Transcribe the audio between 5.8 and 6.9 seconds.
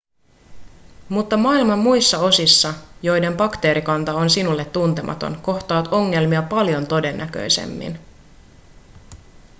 ongelmia paljon